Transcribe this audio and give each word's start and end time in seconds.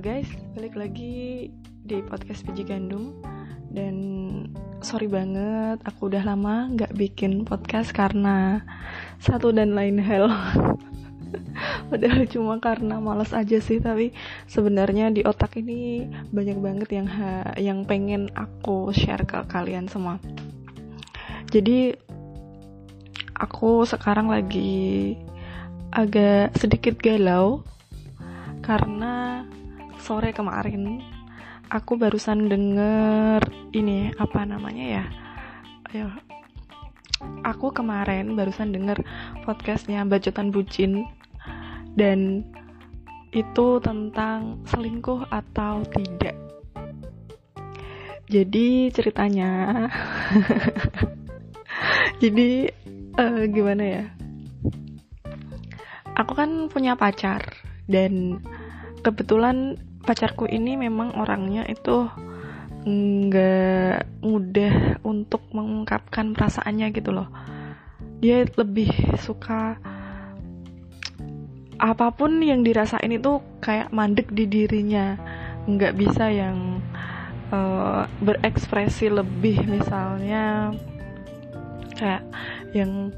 Guys, 0.00 0.32
balik 0.56 0.80
lagi 0.80 1.52
di 1.84 2.00
podcast 2.00 2.48
biji 2.48 2.64
gandum 2.64 3.20
Dan 3.68 3.96
sorry 4.80 5.04
banget, 5.04 5.76
aku 5.84 6.08
udah 6.08 6.24
lama 6.24 6.72
gak 6.72 6.96
bikin 6.96 7.44
podcast 7.44 7.92
karena 7.92 8.64
satu 9.20 9.52
dan 9.52 9.76
lain 9.76 10.00
hal 10.00 10.32
Padahal 11.92 12.24
cuma 12.32 12.56
karena 12.64 12.96
males 12.96 13.36
aja 13.36 13.60
sih, 13.60 13.76
tapi 13.76 14.16
sebenarnya 14.48 15.12
di 15.12 15.20
otak 15.20 15.60
ini 15.60 16.08
banyak 16.32 16.56
banget 16.64 16.88
yang 16.96 17.08
yang 17.60 17.78
pengen 17.84 18.32
aku 18.32 18.96
share 18.96 19.28
ke 19.28 19.44
kalian 19.52 19.84
semua. 19.84 20.16
Jadi 21.52 21.92
aku 23.36 23.84
sekarang 23.84 24.32
lagi 24.32 25.20
agak 25.92 26.56
sedikit 26.56 26.96
galau 26.96 27.68
karena 28.64 29.44
sore 30.00 30.32
kemarin 30.32 31.04
aku 31.70 31.94
barusan 32.00 32.48
denger 32.50 33.44
ini 33.76 34.10
apa 34.16 34.42
namanya 34.48 34.84
ya 35.00 35.04
ayo 35.92 36.08
aku 37.44 37.70
kemarin 37.70 38.34
barusan 38.34 38.72
denger 38.72 39.04
podcastnya 39.44 40.02
bacotan 40.08 40.48
bucin 40.50 41.04
dan 41.94 42.42
itu 43.30 43.78
tentang 43.78 44.58
selingkuh 44.66 45.22
atau 45.30 45.86
tidak. 45.94 46.34
Jadi 48.30 48.90
ceritanya 48.94 49.86
jadi 52.22 52.70
uh, 53.18 53.42
gimana 53.50 53.82
ya 53.82 54.04
aku 56.14 56.38
kan 56.38 56.70
punya 56.70 56.94
pacar 56.94 57.42
dan 57.90 58.38
kebetulan 59.02 59.74
pacarku 60.04 60.48
ini 60.48 60.76
memang 60.80 61.16
orangnya 61.16 61.64
itu 61.68 62.08
nggak 62.80 64.24
mudah 64.24 65.04
untuk 65.04 65.44
mengungkapkan 65.52 66.32
perasaannya 66.32 66.86
gitu 66.96 67.12
loh. 67.12 67.28
Dia 68.20 68.48
lebih 68.56 68.92
suka 69.20 69.76
apa 71.80 72.12
pun 72.12 72.44
yang 72.44 72.60
dirasain 72.60 73.12
itu 73.12 73.40
kayak 73.60 73.92
mandek 73.92 74.32
di 74.32 74.48
dirinya. 74.48 75.16
Nggak 75.68 75.96
bisa 75.96 76.32
yang 76.32 76.80
uh, 77.52 78.08
berekspresi 78.24 79.12
lebih 79.12 79.64
misalnya 79.68 80.72
kayak 82.00 82.24
yang 82.72 83.12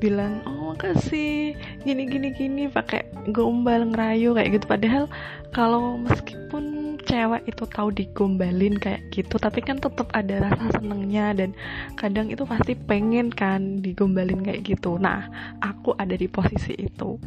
bilang 0.00 0.40
oh 0.48 0.72
makasih. 0.72 1.54
Gini 1.84 2.08
gini 2.08 2.32
gini 2.32 2.62
pakai 2.72 3.30
gombal 3.30 3.92
ngerayu 3.92 4.32
kayak 4.32 4.56
gitu. 4.56 4.66
Padahal 4.66 5.04
kalau 5.52 6.00
meskipun 6.00 6.96
cewek 7.04 7.42
itu 7.48 7.64
tahu 7.68 7.88
digombalin 7.92 8.76
kayak 8.76 9.08
gitu 9.12 9.40
tapi 9.40 9.64
kan 9.64 9.80
tetap 9.80 10.12
ada 10.12 10.46
rasa 10.46 10.78
senengnya 10.78 11.32
dan 11.32 11.56
kadang 11.96 12.28
itu 12.28 12.44
pasti 12.44 12.76
pengen 12.76 13.28
kan 13.28 13.84
digombalin 13.84 14.40
kayak 14.40 14.64
gitu. 14.64 14.96
Nah 14.96 15.28
aku 15.60 15.92
ada 15.96 16.16
di 16.16 16.26
posisi 16.26 16.72
itu. 16.76 17.20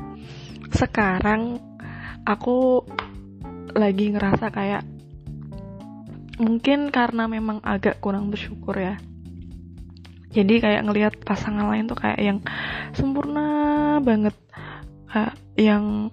Sekarang 0.73 1.61
aku 2.25 2.81
lagi 3.73 4.13
ngerasa 4.13 4.49
kayak 4.53 4.83
mungkin 6.41 6.89
karena 6.89 7.29
memang 7.29 7.61
agak 7.61 8.01
kurang 8.01 8.33
bersyukur 8.33 8.73
ya 8.73 8.97
jadi 10.33 10.53
kayak 10.57 10.81
ngelihat 10.89 11.13
pasangan 11.21 11.69
lain 11.69 11.85
tuh 11.85 11.97
kayak 11.97 12.17
yang 12.17 12.39
sempurna 12.97 14.01
banget. 14.01 14.33
Kayak 15.05 15.37
yang 15.53 16.09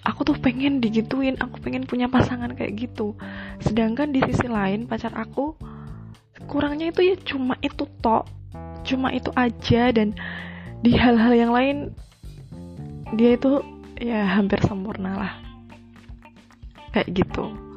aku 0.00 0.24
tuh 0.24 0.36
pengen 0.40 0.80
digituin 0.80 1.36
aku 1.36 1.60
pengen 1.60 1.84
punya 1.84 2.08
pasangan 2.08 2.56
kayak 2.56 2.88
gitu. 2.88 3.12
Sedangkan 3.60 4.16
di 4.16 4.24
sisi 4.24 4.48
lain 4.48 4.88
pacar 4.88 5.12
aku 5.12 5.52
kurangnya 6.48 6.88
itu 6.88 7.12
ya 7.12 7.16
cuma 7.28 7.60
itu 7.60 7.84
tok. 8.00 8.24
Cuma 8.88 9.12
itu 9.12 9.28
aja 9.36 9.92
dan 9.92 10.16
di 10.80 10.96
hal-hal 10.96 11.36
yang 11.36 11.52
lain 11.52 11.76
dia 13.12 13.36
itu 13.36 13.60
ya 14.00 14.24
hampir 14.32 14.64
sempurna 14.64 15.12
lah. 15.12 15.32
Kayak 16.96 17.20
gitu 17.20 17.67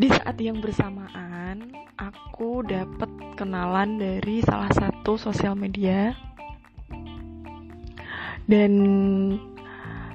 di 0.00 0.08
saat 0.08 0.40
yang 0.40 0.64
bersamaan 0.64 1.76
aku 2.00 2.64
dapat 2.64 3.12
kenalan 3.36 4.00
dari 4.00 4.40
salah 4.40 4.72
satu 4.72 5.20
sosial 5.20 5.52
media. 5.52 6.16
Dan 8.48 8.72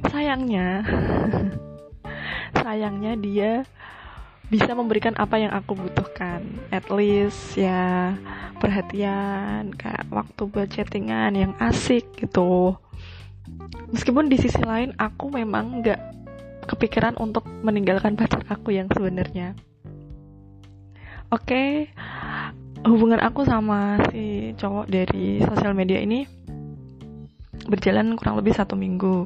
sayangnya 0.10 0.82
sayangnya 2.66 3.14
dia 3.14 3.52
bisa 4.50 4.74
memberikan 4.74 5.14
apa 5.22 5.38
yang 5.38 5.54
aku 5.54 5.78
butuhkan. 5.78 6.42
At 6.74 6.90
least 6.90 7.54
ya 7.54 8.18
perhatian 8.58 9.70
kayak 9.78 10.10
waktu 10.10 10.42
buat 10.50 10.74
chattingan 10.74 11.38
yang 11.38 11.54
asik 11.62 12.10
gitu. 12.18 12.74
Meskipun 13.94 14.34
di 14.34 14.42
sisi 14.42 14.66
lain 14.66 14.98
aku 14.98 15.30
memang 15.30 15.86
nggak 15.86 16.02
kepikiran 16.74 17.22
untuk 17.22 17.46
meninggalkan 17.62 18.18
pacar 18.18 18.42
aku 18.50 18.74
yang 18.74 18.90
sebenarnya 18.90 19.54
Oke, 21.34 21.42
okay, 21.42 21.70
hubungan 22.86 23.18
aku 23.18 23.50
sama 23.50 23.98
si 24.14 24.54
cowok 24.62 24.86
dari 24.86 25.42
sosial 25.42 25.74
media 25.74 25.98
ini 25.98 26.30
berjalan 27.66 28.14
kurang 28.14 28.38
lebih 28.38 28.54
satu 28.54 28.78
minggu. 28.78 29.26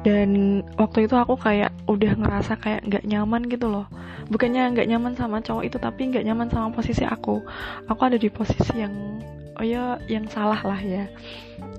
Dan 0.00 0.64
waktu 0.80 1.04
itu 1.04 1.14
aku 1.14 1.36
kayak 1.36 1.76
udah 1.84 2.12
ngerasa 2.16 2.56
kayak 2.56 2.88
nggak 2.88 3.04
nyaman 3.04 3.52
gitu 3.52 3.68
loh. 3.68 3.84
Bukannya 4.32 4.72
nggak 4.72 4.88
nyaman 4.88 5.12
sama 5.12 5.44
cowok 5.44 5.68
itu, 5.68 5.76
tapi 5.76 6.08
nggak 6.08 6.24
nyaman 6.24 6.48
sama 6.48 6.72
posisi 6.72 7.04
aku. 7.04 7.44
Aku 7.92 8.00
ada 8.00 8.16
di 8.16 8.32
posisi 8.32 8.80
yang, 8.80 9.20
oh 9.60 9.64
ya, 9.68 10.00
yang 10.08 10.24
salah 10.32 10.58
lah 10.64 10.80
ya. 10.80 11.04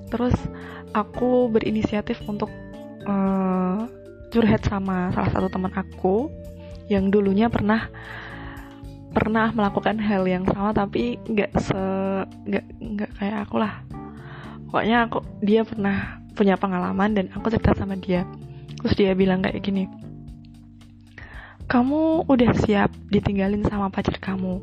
Terus 0.06 0.38
aku 0.94 1.50
berinisiatif 1.50 2.22
untuk 2.30 2.48
uh, 3.10 3.90
curhat 4.30 4.62
sama 4.70 5.10
salah 5.10 5.30
satu 5.34 5.50
teman 5.50 5.74
aku 5.74 6.30
yang 6.86 7.10
dulunya 7.10 7.50
pernah 7.50 7.90
pernah 9.14 9.54
melakukan 9.54 9.96
hal 10.02 10.26
yang 10.26 10.44
sama 10.50 10.74
tapi 10.74 11.16
nggak 11.30 11.54
se 11.62 11.82
nggak 12.50 12.64
nggak 12.82 13.10
kayak 13.22 13.38
aku 13.46 13.56
lah. 13.62 13.80
Pokoknya 14.68 15.06
aku 15.06 15.22
dia 15.40 15.62
pernah 15.62 16.18
punya 16.34 16.58
pengalaman 16.58 17.14
dan 17.14 17.26
aku 17.30 17.48
cerita 17.54 17.78
sama 17.78 17.94
dia. 17.94 18.26
Terus 18.82 18.94
dia 18.98 19.14
bilang 19.14 19.40
kayak 19.40 19.62
gini 19.62 19.86
kamu 21.64 22.28
udah 22.28 22.52
siap 22.60 22.92
ditinggalin 23.08 23.64
sama 23.64 23.88
pacar 23.88 24.20
kamu? 24.20 24.60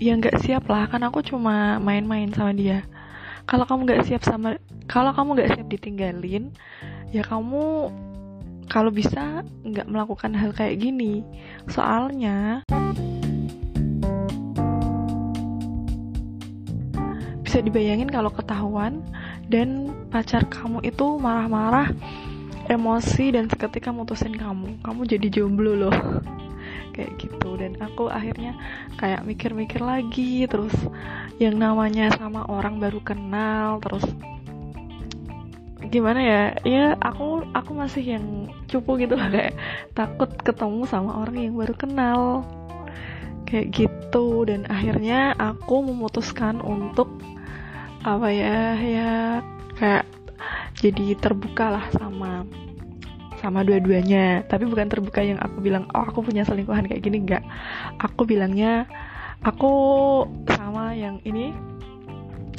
Ya 0.00 0.16
nggak 0.16 0.42
siap 0.42 0.66
lah 0.66 0.88
kan 0.90 1.04
aku 1.06 1.22
cuma 1.22 1.78
main-main 1.78 2.32
sama 2.34 2.50
dia. 2.56 2.82
Kalau 3.46 3.66
kamu 3.66 3.86
nggak 3.86 4.04
siap 4.06 4.22
sama 4.26 4.58
kalau 4.90 5.14
kamu 5.14 5.38
nggak 5.38 5.50
siap 5.54 5.66
ditinggalin 5.70 6.50
ya 7.14 7.22
kamu 7.22 7.90
kalau 8.70 8.90
bisa 8.90 9.42
nggak 9.62 9.86
melakukan 9.86 10.34
hal 10.34 10.50
kayak 10.50 10.82
gini. 10.82 11.22
Soalnya 11.70 12.66
bisa 17.50 17.66
dibayangin 17.66 18.06
kalau 18.06 18.30
ketahuan 18.30 19.02
dan 19.50 19.90
pacar 20.06 20.46
kamu 20.46 20.86
itu 20.86 21.18
marah-marah 21.18 21.90
emosi 22.70 23.34
dan 23.34 23.50
seketika 23.50 23.90
mutusin 23.90 24.38
kamu. 24.38 24.78
Kamu 24.86 25.02
jadi 25.02 25.26
jomblo 25.26 25.74
loh. 25.74 25.90
Kayak 26.94 27.18
gitu. 27.18 27.58
Dan 27.58 27.74
aku 27.82 28.06
akhirnya 28.06 28.54
kayak 28.94 29.26
mikir-mikir 29.26 29.82
lagi 29.82 30.46
terus 30.46 30.70
yang 31.42 31.58
namanya 31.58 32.14
sama 32.14 32.46
orang 32.46 32.78
baru 32.78 33.02
kenal 33.02 33.82
terus 33.82 34.06
gimana 35.90 36.22
ya? 36.22 36.42
Ya 36.62 36.94
aku 37.02 37.42
aku 37.50 37.74
masih 37.74 38.14
yang 38.14 38.46
cupu 38.70 38.94
gitu 39.02 39.18
lah 39.18 39.26
kayak 39.34 39.58
takut 39.98 40.30
ketemu 40.38 40.86
sama 40.86 41.18
orang 41.18 41.50
yang 41.50 41.58
baru 41.58 41.74
kenal. 41.74 42.46
Kayak 43.42 43.74
gitu. 43.74 44.46
Dan 44.46 44.70
akhirnya 44.70 45.34
aku 45.34 45.82
memutuskan 45.82 46.62
untuk 46.62 47.10
apa 48.00 48.28
ya 48.32 48.80
ya 48.80 49.10
kayak 49.76 50.08
jadi 50.80 51.12
terbuka 51.20 51.68
lah 51.68 51.84
sama 51.92 52.48
sama 53.40 53.64
dua-duanya. 53.64 54.44
Tapi 54.44 54.68
bukan 54.68 54.88
terbuka 54.88 55.24
yang 55.24 55.40
aku 55.40 55.64
bilang 55.64 55.88
oh 55.96 56.04
aku 56.04 56.24
punya 56.24 56.44
selingkuhan 56.44 56.88
kayak 56.88 57.04
gini. 57.04 57.24
Enggak 57.24 57.44
aku 58.00 58.28
bilangnya 58.28 58.84
aku 59.44 59.72
sama 60.52 60.92
yang 60.92 61.20
ini 61.24 61.52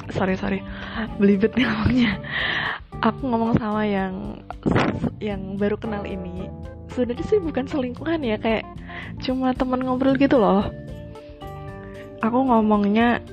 sorry 0.10 0.34
sorry 0.38 0.60
belibet 1.18 1.54
nih 1.58 1.66
ngomongnya. 1.66 2.12
Aku 3.02 3.22
ngomong 3.26 3.58
sama 3.58 3.86
yang 3.86 4.42
yang 5.18 5.58
baru 5.58 5.78
kenal 5.78 6.06
ini. 6.06 6.50
Sebenarnya 6.94 7.26
sih 7.26 7.40
bukan 7.42 7.66
selingkuhan 7.66 8.22
ya 8.22 8.38
kayak 8.38 8.68
cuma 9.26 9.58
teman 9.58 9.82
ngobrol 9.82 10.18
gitu 10.18 10.38
loh. 10.38 10.70
Aku 12.22 12.46
ngomongnya 12.46 13.26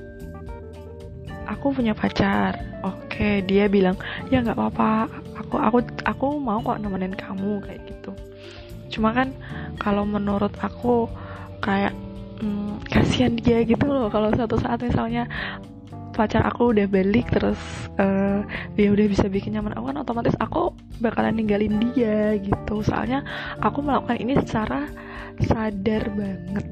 aku 1.49 1.73
punya 1.73 1.97
pacar. 1.97 2.61
Oke 2.85 3.41
dia 3.49 3.67
bilang 3.67 3.97
ya 4.29 4.45
nggak 4.45 4.55
apa-apa. 4.55 5.09
Aku 5.41 5.57
aku 5.57 5.79
aku 6.05 6.27
mau 6.37 6.61
kok 6.61 6.79
nemenin 6.85 7.17
kamu 7.17 7.65
kayak 7.65 7.81
gitu. 7.89 8.13
Cuma 8.93 9.17
kan 9.17 9.33
kalau 9.81 10.05
menurut 10.05 10.53
aku 10.61 11.09
kayak 11.65 11.97
hmm, 12.45 12.85
kasihan 12.93 13.33
dia 13.35 13.65
gitu 13.65 13.89
loh. 13.89 14.13
Kalau 14.13 14.29
suatu 14.37 14.61
saat 14.61 14.85
misalnya 14.85 15.25
pacar 16.13 16.43
aku 16.43 16.75
udah 16.75 16.91
balik 16.91 17.31
terus 17.31 17.59
uh, 18.03 18.43
dia 18.75 18.91
udah 18.91 19.07
bisa 19.07 19.31
bikin 19.31 19.55
nyaman 19.55 19.71
aku 19.79 19.95
kan 19.95 20.03
otomatis 20.03 20.35
aku 20.43 20.75
bakalan 20.99 21.39
ninggalin 21.39 21.79
dia 21.95 22.37
gitu. 22.37 22.85
Soalnya 22.85 23.25
aku 23.65 23.81
melakukan 23.81 24.21
ini 24.21 24.37
secara 24.39 24.85
sadar 25.41 26.03
banget. 26.13 26.67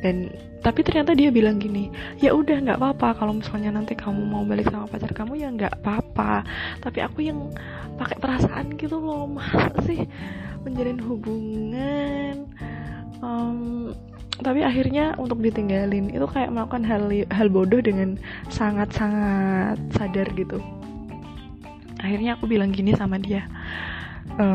Dan 0.00 0.32
tapi 0.60 0.84
ternyata 0.84 1.16
dia 1.16 1.32
bilang 1.32 1.56
gini 1.56 1.88
ya 2.20 2.36
udah 2.36 2.60
nggak 2.60 2.78
apa-apa 2.78 3.16
kalau 3.16 3.32
misalnya 3.36 3.72
nanti 3.72 3.96
kamu 3.96 4.20
mau 4.28 4.44
balik 4.44 4.68
sama 4.68 4.84
pacar 4.84 5.12
kamu 5.12 5.40
ya 5.40 5.48
nggak 5.48 5.80
apa-apa. 5.80 6.44
Tapi 6.84 6.98
aku 7.00 7.24
yang 7.24 7.48
pakai 7.96 8.16
perasaan 8.20 8.76
gitu 8.76 9.00
loh 9.00 9.24
masa 9.24 9.72
sih 9.88 10.04
menjalin 10.64 11.00
hubungan? 11.00 12.36
Um, 13.20 13.92
tapi 14.40 14.64
akhirnya 14.64 15.16
untuk 15.20 15.44
ditinggalin 15.44 16.12
itu 16.12 16.24
kayak 16.24 16.52
melakukan 16.52 16.84
hal 16.84 17.08
hal 17.28 17.48
bodoh 17.52 17.80
dengan 17.84 18.16
sangat-sangat 18.48 19.76
sadar 19.96 20.28
gitu. 20.36 20.60
Akhirnya 22.00 22.40
aku 22.40 22.48
bilang 22.48 22.72
gini 22.72 22.96
sama 22.96 23.20
dia 23.20 23.44
e, 24.40 24.46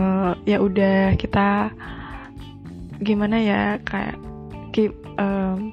ya 0.50 0.58
udah 0.62 1.14
kita 1.18 1.70
gimana 3.04 3.38
ya 3.38 3.62
kayak 3.84 4.18
um, 5.20 5.72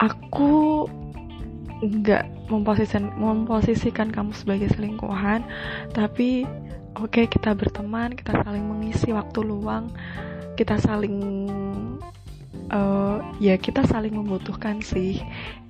aku 0.00 0.84
nggak 1.84 2.24
memposisikan 2.48 3.12
memposisikan 3.20 4.08
kamu 4.08 4.32
sebagai 4.32 4.72
selingkuhan 4.72 5.44
tapi 5.92 6.48
oke 6.96 7.12
okay, 7.12 7.24
kita 7.28 7.52
berteman 7.52 8.16
kita 8.16 8.32
saling 8.40 8.64
mengisi 8.64 9.12
waktu 9.12 9.44
luang 9.44 9.92
kita 10.56 10.80
saling 10.80 11.20
uh, 12.72 13.18
ya 13.38 13.54
kita 13.60 13.84
saling 13.86 14.14
membutuhkan 14.14 14.80
sih. 14.82 15.20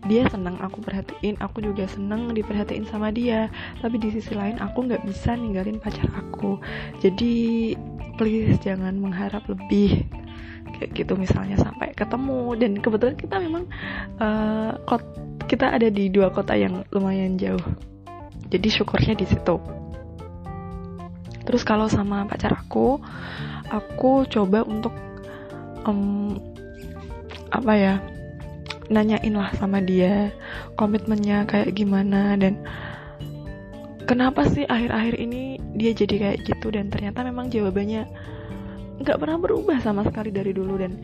Dia 0.07 0.31
senang 0.31 0.57
aku 0.63 0.79
perhatiin 0.81 1.35
aku 1.43 1.59
juga 1.65 1.91
senang 1.91 2.31
diperhatiin 2.31 2.87
sama 2.87 3.11
dia 3.11 3.51
tapi 3.83 3.99
di 3.99 4.15
sisi 4.15 4.33
lain 4.39 4.57
aku 4.63 4.87
nggak 4.87 5.03
bisa 5.05 5.35
ninggalin 5.35 5.83
pacar 5.83 6.07
aku. 6.15 6.63
Jadi 7.03 7.75
please 8.17 8.57
jangan 8.63 8.97
mengharap 8.97 9.45
lebih 9.51 10.07
kayak 10.75 10.91
gitu 10.97 11.15
misalnya 11.15 11.61
sampai 11.61 11.93
ketemu. 11.95 12.57
Dan 12.59 12.73
kebetulan 12.81 13.17
kita 13.19 13.37
memang 13.39 13.65
uh, 14.19 14.75
kot 14.89 15.03
kita 15.47 15.71
ada 15.71 15.87
di 15.87 16.11
dua 16.11 16.35
kota 16.35 16.59
yang 16.59 16.83
lumayan 16.91 17.39
jauh. 17.39 17.63
Jadi 18.51 18.69
syukurnya 18.71 19.15
di 19.15 19.27
situ. 19.27 19.57
Terus 21.47 21.63
kalau 21.63 21.87
sama 21.87 22.27
pacar 22.27 22.59
aku 22.59 22.99
aku 23.71 24.27
coba 24.27 24.67
untuk 24.67 24.95
um, 25.87 26.39
apa 27.51 27.73
ya 27.79 27.95
nanyain 28.87 29.35
lah 29.35 29.51
sama 29.59 29.83
dia 29.83 30.31
komitmennya 30.79 31.47
kayak 31.47 31.75
gimana 31.75 32.39
dan 32.39 32.63
kenapa 34.07 34.47
sih 34.47 34.63
akhir-akhir 34.63 35.19
ini 35.19 35.59
dia 35.75 35.91
jadi 35.91 36.15
kayak 36.23 36.39
gitu 36.47 36.71
dan 36.71 36.91
ternyata 36.91 37.27
memang 37.27 37.51
jawabannya 37.51 38.07
nggak 39.01 39.19
pernah 39.21 39.37
berubah 39.37 39.79
sama 39.85 40.03
sekali 40.07 40.33
dari 40.33 40.57
dulu 40.57 40.81
dan 40.81 40.97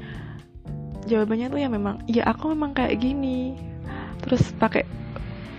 jawabannya 1.06 1.46
tuh 1.52 1.60
ya 1.60 1.68
memang 1.68 1.96
ya 2.08 2.22
aku 2.28 2.52
memang 2.52 2.72
kayak 2.72 3.00
gini. 3.02 3.56
Terus 4.22 4.54
pakai 4.54 4.86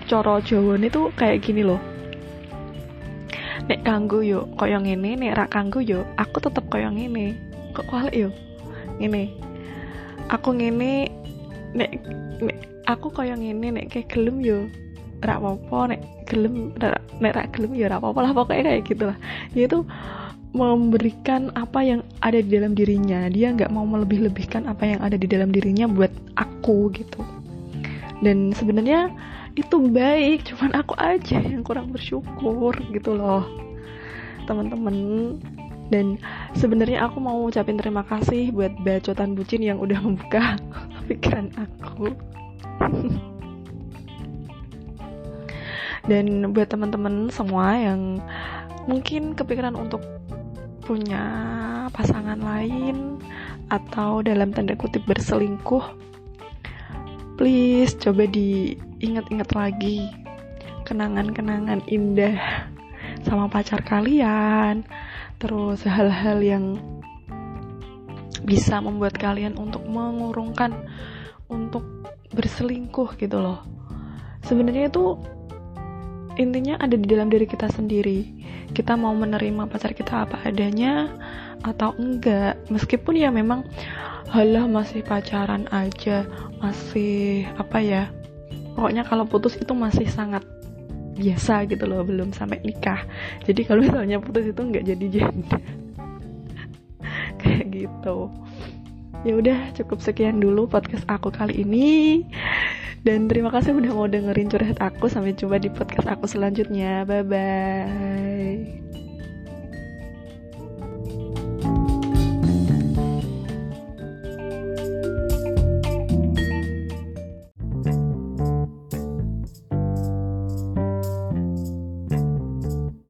coro 0.08 0.40
Jawa 0.40 0.80
itu 0.80 1.12
kayak 1.20 1.44
gini 1.44 1.62
loh. 1.68 1.80
Nek 3.64 3.84
kanggo 3.88 4.20
yo 4.20 4.48
koyong 4.60 4.88
ini 4.88 5.16
nek 5.16 5.40
rak 5.40 5.50
kanggo 5.56 5.80
yo 5.80 6.04
aku 6.20 6.44
tetep 6.44 6.68
koyong 6.68 7.00
ini 7.00 7.36
kok 7.72 7.88
kualik 7.88 8.16
yo? 8.16 8.30
Ini 9.00 9.32
aku 10.32 10.56
ngene 10.56 11.08
nek, 11.76 11.92
nek 12.44 12.58
aku 12.88 13.08
kaya 13.12 13.36
ngene 13.40 13.80
nek 13.80 13.86
kayak 13.92 14.12
gelem 14.12 14.44
yo 14.44 14.68
rak 15.24 15.40
apa 15.40 15.96
nek 15.96 16.02
gelem 16.28 16.76
nek 17.24 17.34
rak 17.36 17.48
gelem 17.56 17.72
yo 17.72 17.88
rak 17.88 18.04
apa 18.04 18.20
lah 18.20 18.32
pokoknya 18.36 18.64
kayak 18.68 18.84
gitulah. 18.88 19.18
Dia 19.56 19.66
tuh 19.72 19.84
memberikan 20.54 21.50
apa 21.58 21.82
yang 21.82 22.06
ada 22.22 22.38
di 22.38 22.50
dalam 22.54 22.78
dirinya. 22.78 23.26
Dia 23.28 23.50
nggak 23.52 23.74
mau 23.74 23.84
melebih-lebihkan 23.90 24.70
apa 24.70 24.86
yang 24.86 25.00
ada 25.02 25.18
di 25.18 25.26
dalam 25.26 25.50
dirinya 25.50 25.90
buat 25.90 26.14
aku 26.38 26.94
gitu. 26.94 27.26
Dan 28.22 28.54
sebenarnya 28.54 29.10
itu 29.58 29.82
baik 29.90 30.50
cuman 30.54 30.72
aku 30.78 30.94
aja 30.98 31.38
yang 31.42 31.62
kurang 31.66 31.90
bersyukur 31.90 32.78
gitu 32.94 33.18
loh 33.18 33.44
teman-teman. 34.46 34.96
Dan 35.90 36.22
sebenarnya 36.58 37.06
aku 37.06 37.18
mau 37.20 37.44
ucapin 37.50 37.76
terima 37.76 38.06
kasih 38.06 38.54
buat 38.54 38.72
bacotan 38.82 39.34
bucin 39.34 39.62
yang 39.66 39.82
udah 39.82 40.00
membuka 40.00 40.58
pikiran 41.10 41.50
aku. 41.58 42.14
Dan 46.06 46.54
buat 46.54 46.68
teman-teman 46.70 47.32
semua 47.34 47.74
yang 47.80 48.20
mungkin 48.88 49.32
kepikiran 49.34 49.76
untuk 49.80 50.04
punya 50.84 51.24
pasangan 51.96 52.40
lain 52.40 53.18
atau 53.72 54.20
dalam 54.20 54.52
tanda 54.52 54.76
kutip 54.76 55.04
berselingkuh 55.08 55.84
please 57.40 57.96
coba 57.98 58.28
diingat-ingat 58.30 59.50
lagi 59.56 60.12
kenangan-kenangan 60.84 61.82
indah 61.88 62.68
sama 63.24 63.48
pacar 63.48 63.82
kalian 63.82 64.84
terus 65.40 65.88
hal-hal 65.88 66.40
yang 66.44 66.78
bisa 68.44 68.84
membuat 68.84 69.16
kalian 69.16 69.56
untuk 69.56 69.88
mengurungkan 69.88 70.76
untuk 71.48 71.84
berselingkuh 72.36 73.16
gitu 73.16 73.40
loh. 73.40 73.64
Sebenarnya 74.44 74.92
itu 74.92 75.16
intinya 76.38 76.80
ada 76.82 76.96
di 76.98 77.06
dalam 77.06 77.30
diri 77.30 77.46
kita 77.46 77.70
sendiri. 77.70 78.26
Kita 78.74 78.98
mau 78.98 79.14
menerima 79.14 79.70
pacar 79.70 79.94
kita 79.94 80.26
apa 80.26 80.42
adanya 80.46 81.10
atau 81.62 81.94
enggak. 81.98 82.58
Meskipun 82.74 83.18
ya 83.18 83.30
memang 83.30 83.66
halah 84.34 84.66
masih 84.66 85.06
pacaran 85.06 85.70
aja 85.70 86.26
masih 86.58 87.46
apa 87.58 87.78
ya? 87.80 88.04
Pokoknya 88.74 89.06
kalau 89.06 89.30
putus 89.30 89.54
itu 89.62 89.78
masih 89.78 90.10
sangat 90.10 90.42
biasa 91.14 91.70
gitu 91.70 91.86
loh 91.86 92.02
belum 92.02 92.34
sampai 92.34 92.58
nikah. 92.66 93.06
Jadi 93.46 93.62
kalau 93.70 93.86
misalnya 93.86 94.18
putus 94.18 94.50
itu 94.50 94.62
nggak 94.62 94.86
jadi 94.90 95.06
janda. 95.14 95.58
Kayak 97.42 97.66
gitu. 97.70 98.34
Ya 99.24 99.34
udah 99.40 99.60
cukup 99.78 100.04
sekian 100.04 100.42
dulu 100.44 100.68
podcast 100.68 101.08
aku 101.08 101.32
kali 101.32 101.64
ini 101.64 102.26
dan 103.08 103.28
terima 103.32 103.50
kasih 103.54 103.76
udah 103.76 103.92
mau 103.92 104.08
dengerin 104.10 104.50
curhat 104.52 104.78
aku. 104.80 105.08
Sampai 105.08 105.36
jumpa 105.36 105.60
di 105.60 105.70
podcast 105.72 106.08
aku 106.10 106.26
selanjutnya. 106.28 107.08
Bye 107.08 107.24
bye 107.26 108.83